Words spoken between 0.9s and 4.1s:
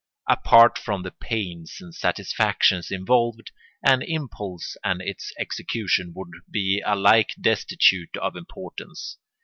the pains and satisfactions involved, an